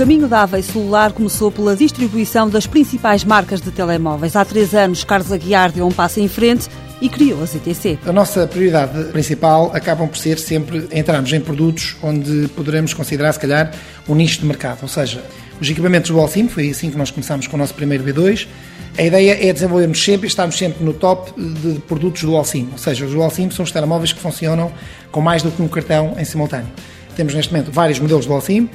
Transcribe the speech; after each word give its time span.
caminho 0.00 0.26
da 0.26 0.44
Ave 0.44 0.62
Celular 0.62 1.12
começou 1.12 1.52
pela 1.52 1.76
distribuição 1.76 2.48
das 2.48 2.66
principais 2.66 3.22
marcas 3.22 3.60
de 3.60 3.70
telemóveis. 3.70 4.34
Há 4.34 4.42
três 4.46 4.74
anos, 4.74 5.04
Carlos 5.04 5.30
Aguiar 5.30 5.70
deu 5.70 5.86
um 5.86 5.92
passo 5.92 6.20
em 6.20 6.26
frente 6.26 6.70
e 7.02 7.08
criou 7.10 7.42
a 7.42 7.44
ZTC. 7.44 7.98
A 8.06 8.10
nossa 8.10 8.46
prioridade 8.46 9.04
principal 9.12 9.70
acabam 9.74 10.08
por 10.08 10.16
ser 10.16 10.38
sempre 10.38 10.88
entrarmos 10.90 11.30
em 11.34 11.40
produtos 11.42 11.98
onde 12.02 12.48
poderemos 12.56 12.94
considerar, 12.94 13.30
se 13.34 13.40
calhar, 13.40 13.72
um 14.08 14.14
nicho 14.14 14.40
de 14.40 14.46
mercado. 14.46 14.78
Ou 14.80 14.88
seja, 14.88 15.22
os 15.60 15.68
equipamentos 15.68 16.10
do 16.10 16.18
Alcim, 16.18 16.48
foi 16.48 16.70
assim 16.70 16.90
que 16.90 16.96
nós 16.96 17.10
começámos 17.10 17.46
com 17.46 17.56
o 17.56 17.58
nosso 17.58 17.74
primeiro 17.74 18.02
B2. 18.02 18.48
A 18.96 19.02
ideia 19.02 19.50
é 19.50 19.52
desenvolvermos 19.52 20.02
sempre 20.02 20.26
e 20.26 20.28
estarmos 20.28 20.56
sempre 20.56 20.82
no 20.82 20.94
top 20.94 21.30
de 21.38 21.78
produtos 21.80 22.22
do 22.22 22.34
Alcim. 22.34 22.70
Ou 22.72 22.78
seja, 22.78 23.04
os 23.04 23.14
Alcim 23.16 23.50
são 23.50 23.64
os 23.66 23.70
telemóveis 23.70 24.14
que 24.14 24.20
funcionam 24.20 24.72
com 25.12 25.20
mais 25.20 25.42
do 25.42 25.50
que 25.50 25.60
um 25.60 25.68
cartão 25.68 26.14
em 26.18 26.24
simultâneo. 26.24 26.68
Temos 27.14 27.34
neste 27.34 27.52
momento 27.52 27.70
vários 27.70 27.98
modelos 27.98 28.24
do 28.24 28.32
Alcim, 28.32 28.70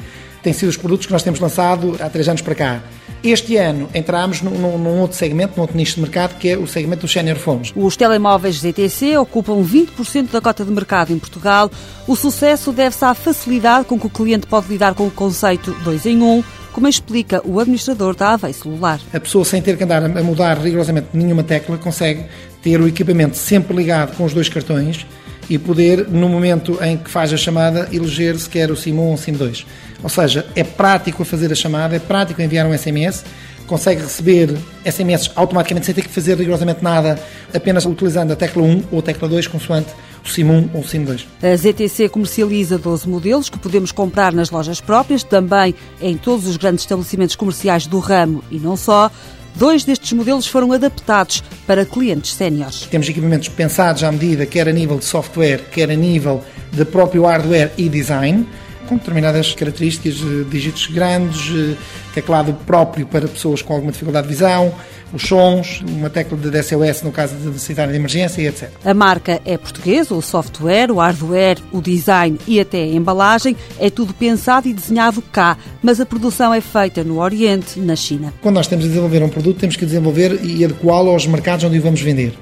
têm 0.46 0.54
sido 0.54 0.70
os 0.70 0.78
produtos 0.78 1.08
que 1.08 1.12
nós 1.12 1.24
temos 1.24 1.40
lançado 1.40 1.98
há 2.00 2.08
três 2.08 2.30
anos 2.30 2.42
para 2.42 2.56
cá. 2.56 2.84
Este 3.24 3.58
ano 3.58 3.90
entramos 3.96 4.44
num, 4.44 4.78
num, 4.78 5.00
outro 5.00 5.18
segmento, 5.18 5.54
num 5.56 5.62
outro 5.62 5.76
nicho 5.76 5.96
de 5.96 6.02
mercado, 6.02 6.38
que 6.38 6.50
é 6.50 6.58
o 6.58 6.68
segmento 6.68 7.02
dos 7.02 7.12
senior 7.12 7.38
phones. 7.38 7.74
Os 7.76 7.98
telemóveis 7.98 8.58
ZTC 8.58 9.18
ocupam 9.18 9.64
20% 9.64 10.30
da 10.32 10.40
cota 10.40 10.64
de 10.64 10.72
mercado 10.72 11.12
em 11.12 11.18
Portugal. 11.18 11.72
O 12.08 12.16
sucesso 12.16 12.72
deve-se 12.72 13.04
à 13.04 13.16
facilidade 13.16 13.86
com 13.86 14.00
que 14.00 14.06
o 14.06 14.10
cliente 14.10 14.46
pode 14.46 14.68
lidar 14.68 14.94
com 14.94 15.08
o 15.08 15.12
conceito 15.12 15.76
2 15.84 16.06
em 16.06 16.22
1, 16.22 16.24
um, 16.24 16.44
como 16.72 16.88
explica 16.88 17.42
o 17.44 17.60
administrador 17.60 18.16
da 18.16 18.34
Avei 18.34 18.54
Celular. 18.54 19.00
A 19.12 19.20
pessoa, 19.20 19.44
sem 19.44 19.60
ter 19.60 19.76
que 19.76 19.84
andar 19.84 20.04
a 20.04 20.24
mudar 20.24 20.60
rigorosamente 20.60 21.08
nenhuma 21.14 21.42
tecla, 21.42 21.80
consegue 21.80 22.26
ter 22.62 22.80
o 22.80 22.88
equipamento 22.88 23.36
sempre 23.38 23.76
ligado 23.76 24.16
com 24.16 24.24
os 24.24 24.34
dois 24.34 24.50
cartões 24.50 25.08
e 25.50 25.58
poder, 25.58 26.08
no 26.08 26.28
momento 26.30 26.78
em 26.82 26.98
que 26.98 27.10
faz 27.10 27.32
a 27.32 27.38
chamada, 27.38 27.88
eleger 27.92 28.38
se 28.38 28.50
quer 28.50 28.72
o 28.72 28.76
SIM 28.76 28.94
1 28.94 29.00
ou 29.00 29.14
o 29.14 29.18
SIM 29.18 29.34
2. 29.34 29.66
Ou 30.04 30.10
seja, 30.10 30.46
é 30.56 30.64
prático 30.64 31.24
fazer 31.24 31.52
a 31.52 31.56
chamada, 31.56 31.96
é 31.96 32.00
prático 32.00 32.42
enviar 32.42 32.66
um 32.66 32.78
SMS, 32.78 33.24
consegue 33.66 34.02
receber 34.02 34.56
SMS 34.86 35.32
automaticamente 35.36 35.86
sem 35.86 35.96
ter 35.96 36.04
que 36.04 36.10
fazer 36.10 36.38
rigorosamente 36.38 36.84
nada, 36.84 37.20
apenas 37.54 37.86
utilizando 37.86 38.32
a 38.32 38.36
tecla 38.36 38.62
1 38.62 38.84
ou 38.92 39.00
a 39.00 39.02
tecla 39.02 39.28
2, 39.28 39.48
consoante 39.48 39.90
o 40.24 40.30
SIM 40.30 40.46
1 40.46 40.70
ou 40.74 40.82
o 40.82 40.88
SIM 40.88 41.04
2. 41.04 41.28
A 41.44 41.56
ZTC 41.56 42.10
comercializa 42.10 42.78
12 42.78 43.08
modelos 43.08 43.50
que 43.50 43.60
podemos 43.60 43.92
comprar 43.92 44.34
nas 44.34 44.50
lojas 44.50 44.82
próprias, 44.82 45.24
também 45.24 45.76
em 46.02 46.18
todos 46.18 46.48
os 46.48 46.58
grandes 46.58 46.84
estabelecimentos 46.84 47.36
comerciais 47.36 47.86
do 47.86 48.00
ramo 48.00 48.44
e 48.50 48.60
não 48.60 48.76
só. 48.76 49.12
Dois 49.56 49.86
destes 49.86 50.12
modelos 50.12 50.48
foram 50.48 50.74
adaptados 50.74 51.42
para 51.66 51.86
clientes 51.86 52.34
séniores. 52.34 52.82
Temos 52.82 53.08
equipamentos 53.08 53.48
pensados 53.48 54.04
à 54.04 54.12
medida, 54.12 54.46
quer 54.46 54.68
a 54.68 54.72
nível 54.74 54.98
de 54.98 55.06
software, 55.06 55.62
quer 55.72 55.90
a 55.90 55.96
nível 55.96 56.44
de 56.74 56.84
próprio 56.84 57.24
hardware 57.24 57.72
e 57.78 57.88
design 57.88 58.46
com 58.88 58.98
determinadas 58.98 59.54
características, 59.54 60.20
eh, 60.22 60.46
dígitos 60.50 60.88
grandes, 60.88 61.50
eh, 61.50 61.76
teclado 62.14 62.54
próprio 62.66 63.06
para 63.08 63.28
pessoas 63.28 63.62
com 63.62 63.74
alguma 63.74 63.92
dificuldade 63.92 64.28
de 64.28 64.34
visão, 64.34 64.74
os 65.14 65.24
sons, 65.24 65.82
uma 65.88 66.10
tecla 66.10 66.38
de 66.38 66.64
SOS 66.64 67.02
no 67.04 67.12
caso 67.12 67.36
de 67.36 67.48
necessidade 67.48 67.92
de 67.92 67.98
emergência 67.98 68.42
e 68.42 68.48
etc. 68.48 68.70
A 68.84 68.94
marca 68.94 69.42
é 69.46 69.58
portuguesa, 69.58 70.14
o 70.14 70.22
software, 70.22 70.92
o 70.92 70.96
hardware, 70.96 71.58
o 71.72 71.82
design 71.82 72.38
e 72.48 72.60
até 72.60 72.84
a 72.84 72.88
embalagem 72.88 73.56
é 73.80 73.90
tudo 73.90 74.14
pensado 74.14 74.68
e 74.68 74.74
desenhado 74.74 75.22
cá, 75.22 75.58
mas 75.82 76.00
a 76.00 76.06
produção 76.06 76.54
é 76.54 76.62
feita 76.62 77.04
no 77.04 77.20
Oriente, 77.20 77.80
na 77.80 77.96
China. 77.96 78.34
Quando 78.42 78.56
nós 78.56 78.68
temos 78.68 78.86
a 78.86 78.88
desenvolver 78.88 79.24
um 79.24 79.30
produto, 79.30 79.60
temos 79.60 79.76
que 79.76 79.86
desenvolver 79.86 80.40
e 80.44 80.64
adequá-lo 80.66 81.12
aos 81.12 81.26
mercados 81.26 81.66
onde 81.66 81.78
o 81.78 81.82
vamos 81.82 82.02
vender. 82.02 82.34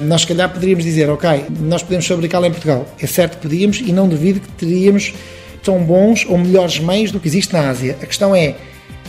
Nós, 0.00 0.22
se 0.22 0.26
calhar, 0.26 0.52
poderíamos 0.52 0.84
dizer, 0.84 1.08
ok, 1.08 1.46
nós 1.60 1.82
podemos 1.82 2.06
fabricá-lo 2.06 2.46
em 2.46 2.50
Portugal. 2.50 2.86
É 2.98 3.06
certo 3.06 3.36
que 3.36 3.42
podíamos 3.42 3.78
e 3.80 3.92
não 3.92 4.08
duvido 4.08 4.40
que 4.40 4.48
teríamos 4.48 5.14
tão 5.62 5.78
bons 5.82 6.26
ou 6.28 6.36
melhores 6.36 6.78
meios 6.78 7.10
do 7.10 7.20
que 7.20 7.28
existe 7.28 7.52
na 7.52 7.68
Ásia. 7.68 7.96
A 8.02 8.06
questão 8.06 8.34
é, 8.34 8.56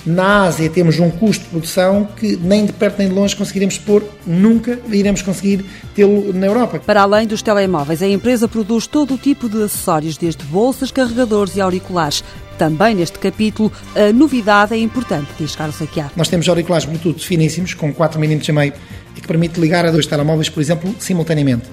na 0.05 0.43
Ásia 0.43 0.69
temos 0.69 0.99
um 0.99 1.09
custo 1.09 1.43
de 1.45 1.49
produção 1.49 2.07
que 2.15 2.37
nem 2.37 2.65
de 2.65 2.73
perto 2.73 2.99
nem 2.99 3.09
de 3.09 3.13
longe 3.13 3.35
conseguiremos 3.35 3.77
pôr, 3.77 4.03
nunca 4.25 4.79
iremos 4.89 5.21
conseguir 5.21 5.65
tê-lo 5.95 6.31
na 6.33 6.45
Europa. 6.45 6.79
Para 6.79 7.01
além 7.01 7.27
dos 7.27 7.41
telemóveis, 7.41 8.01
a 8.01 8.07
empresa 8.07 8.47
produz 8.47 8.85
todo 8.85 9.15
o 9.15 9.17
tipo 9.17 9.49
de 9.49 9.63
acessórios, 9.63 10.17
desde 10.17 10.43
bolsas, 10.45 10.91
carregadores 10.91 11.55
e 11.55 11.61
auriculares. 11.61 12.23
Também 12.57 12.95
neste 12.95 13.19
capítulo, 13.19 13.71
a 13.95 14.13
novidade 14.13 14.73
é 14.73 14.77
importante, 14.77 15.27
diz 15.37 15.55
Carlos 15.55 15.75
Saquiar. 15.75 16.11
Nós 16.15 16.29
temos 16.29 16.47
auriculares 16.47 16.85
Bluetooth 16.85 17.19
finíssimos, 17.19 17.73
com 17.73 17.93
4 17.93 18.19
mm 18.19 18.41
e 18.47 18.51
meio, 18.51 18.73
e 19.15 19.21
que 19.21 19.27
permite 19.27 19.59
ligar 19.59 19.85
a 19.85 19.91
dois 19.91 20.05
telemóveis, 20.05 20.47
por 20.47 20.61
exemplo, 20.61 20.95
simultaneamente. 20.99 21.65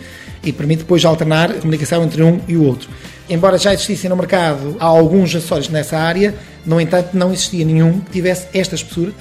E 0.42 0.52
permite 0.52 0.80
depois 0.80 1.04
alternar 1.04 1.50
a 1.52 1.54
comunicação 1.54 2.02
entre 2.02 2.22
um 2.22 2.40
e 2.48 2.56
o 2.56 2.64
outro. 2.64 2.88
Embora 3.28 3.56
já 3.56 3.72
existissem 3.72 4.10
no 4.10 4.16
mercado 4.16 4.76
alguns 4.78 5.34
acessórios 5.34 5.68
nessa 5.68 5.98
área, 5.98 6.34
no 6.66 6.80
entanto, 6.80 7.16
não 7.16 7.32
existia 7.32 7.64
nenhum 7.64 8.00
que 8.00 8.10
tivesse 8.10 8.46
esta 8.52 8.74
espessura 8.74 9.12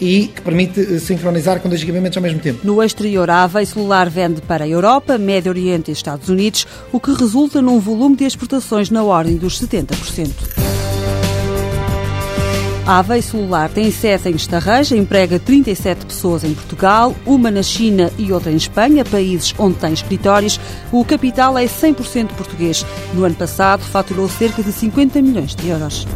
e 0.00 0.28
que 0.34 0.40
permite 0.40 0.80
eh, 0.80 0.98
sincronizar 0.98 1.60
com 1.60 1.68
dois 1.68 1.80
equipamentos 1.80 2.16
ao 2.16 2.22
mesmo 2.22 2.40
tempo. 2.40 2.60
No 2.64 2.82
exterior, 2.82 3.30
a 3.30 3.44
Avei 3.44 3.64
Celular 3.64 4.10
vende 4.10 4.40
para 4.42 4.64
a 4.64 4.68
Europa, 4.68 5.16
Médio 5.16 5.50
Oriente 5.50 5.90
e 5.90 5.94
Estados 5.94 6.28
Unidos, 6.28 6.66
o 6.90 6.98
que 6.98 7.12
resulta 7.12 7.62
num 7.62 7.78
volume 7.78 8.16
de 8.16 8.24
exportações 8.24 8.90
na 8.90 9.04
ordem 9.04 9.36
dos 9.36 9.60
70%. 9.60 10.61
A 12.84 12.98
Avei 12.98 13.22
Celular 13.22 13.68
tem 13.68 13.92
sede 13.92 14.28
em 14.28 14.34
Estarreja, 14.34 14.96
emprega 14.96 15.38
37 15.38 16.04
pessoas 16.04 16.42
em 16.42 16.52
Portugal, 16.52 17.14
uma 17.24 17.48
na 17.48 17.62
China 17.62 18.10
e 18.18 18.32
outra 18.32 18.50
em 18.50 18.56
Espanha, 18.56 19.04
países 19.04 19.54
onde 19.56 19.76
tem 19.76 19.92
escritórios. 19.92 20.58
O 20.90 21.04
capital 21.04 21.56
é 21.56 21.64
100% 21.64 22.32
português. 22.34 22.84
No 23.14 23.24
ano 23.24 23.36
passado, 23.36 23.82
faturou 23.82 24.28
cerca 24.28 24.64
de 24.64 24.72
50 24.72 25.22
milhões 25.22 25.54
de 25.54 25.68
euros. 25.68 26.08